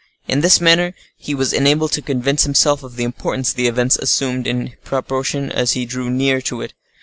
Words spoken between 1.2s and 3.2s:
was enabled to convince himself of the